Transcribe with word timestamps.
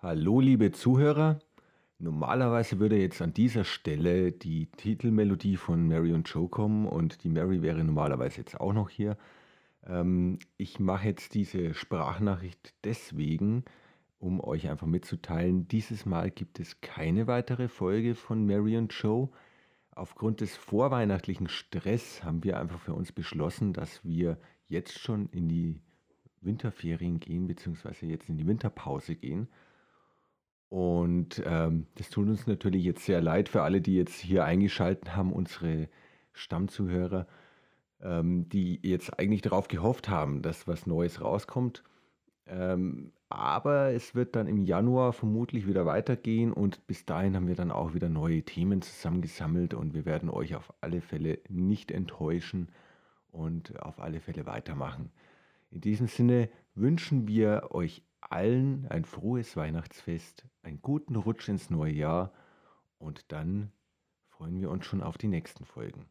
Hallo, 0.00 0.38
liebe 0.38 0.70
Zuhörer. 0.70 1.40
Normalerweise 1.98 2.78
würde 2.78 2.96
jetzt 3.00 3.20
an 3.20 3.34
dieser 3.34 3.64
Stelle 3.64 4.30
die 4.30 4.66
Titelmelodie 4.66 5.56
von 5.56 5.88
Mary 5.88 6.12
und 6.12 6.28
Joe 6.28 6.48
kommen 6.48 6.86
und 6.86 7.24
die 7.24 7.28
Mary 7.28 7.62
wäre 7.62 7.82
normalerweise 7.82 8.38
jetzt 8.38 8.60
auch 8.60 8.72
noch 8.72 8.90
hier. 8.90 9.18
Ähm, 9.84 10.38
ich 10.56 10.78
mache 10.78 11.08
jetzt 11.08 11.34
diese 11.34 11.74
Sprachnachricht 11.74 12.74
deswegen, 12.84 13.64
um 14.20 14.38
euch 14.38 14.70
einfach 14.70 14.86
mitzuteilen, 14.86 15.66
dieses 15.66 16.06
Mal 16.06 16.30
gibt 16.30 16.60
es 16.60 16.80
keine 16.80 17.26
weitere 17.26 17.66
Folge 17.66 18.14
von 18.14 18.46
Mary 18.46 18.76
und 18.76 18.92
Joe. 18.92 19.30
Aufgrund 19.90 20.42
des 20.42 20.56
vorweihnachtlichen 20.56 21.48
Stress 21.48 22.22
haben 22.22 22.44
wir 22.44 22.60
einfach 22.60 22.78
für 22.78 22.94
uns 22.94 23.10
beschlossen, 23.10 23.72
dass 23.72 24.04
wir 24.04 24.38
jetzt 24.68 24.96
schon 24.96 25.28
in 25.30 25.48
die 25.48 25.80
Winterferien 26.40 27.18
gehen, 27.18 27.48
beziehungsweise 27.48 28.06
jetzt 28.06 28.28
in 28.28 28.36
die 28.36 28.46
Winterpause 28.46 29.16
gehen. 29.16 29.48
Und 30.68 31.42
ähm, 31.46 31.86
das 31.94 32.10
tut 32.10 32.28
uns 32.28 32.46
natürlich 32.46 32.84
jetzt 32.84 33.04
sehr 33.04 33.22
leid 33.22 33.48
für 33.48 33.62
alle, 33.62 33.80
die 33.80 33.96
jetzt 33.96 34.20
hier 34.20 34.44
eingeschaltet 34.44 35.16
haben, 35.16 35.32
unsere 35.32 35.88
Stammzuhörer, 36.32 37.26
ähm, 38.02 38.48
die 38.48 38.78
jetzt 38.82 39.18
eigentlich 39.18 39.42
darauf 39.42 39.68
gehofft 39.68 40.08
haben, 40.08 40.42
dass 40.42 40.68
was 40.68 40.86
Neues 40.86 41.22
rauskommt. 41.22 41.82
Ähm, 42.46 43.12
aber 43.30 43.92
es 43.92 44.14
wird 44.14 44.36
dann 44.36 44.46
im 44.46 44.62
Januar 44.62 45.12
vermutlich 45.12 45.66
wieder 45.66 45.84
weitergehen 45.84 46.52
und 46.52 46.86
bis 46.86 47.04
dahin 47.04 47.36
haben 47.36 47.46
wir 47.46 47.54
dann 47.54 47.70
auch 47.70 47.92
wieder 47.92 48.08
neue 48.08 48.42
Themen 48.42 48.80
zusammengesammelt 48.80 49.74
und 49.74 49.92
wir 49.92 50.06
werden 50.06 50.30
euch 50.30 50.54
auf 50.54 50.72
alle 50.80 51.02
Fälle 51.02 51.38
nicht 51.48 51.90
enttäuschen 51.90 52.68
und 53.30 53.82
auf 53.82 54.00
alle 54.00 54.20
Fälle 54.20 54.46
weitermachen. 54.46 55.10
In 55.70 55.82
diesem 55.82 56.06
Sinne 56.06 56.48
wünschen 56.74 57.28
wir 57.28 57.68
euch 57.70 58.02
allen 58.30 58.86
ein 58.88 59.04
frohes 59.04 59.56
Weihnachtsfest, 59.56 60.46
einen 60.62 60.82
guten 60.82 61.16
Rutsch 61.16 61.48
ins 61.48 61.70
neue 61.70 61.92
Jahr 61.92 62.32
und 62.98 63.32
dann 63.32 63.72
freuen 64.28 64.60
wir 64.60 64.70
uns 64.70 64.86
schon 64.86 65.02
auf 65.02 65.18
die 65.18 65.28
nächsten 65.28 65.64
Folgen. 65.64 66.06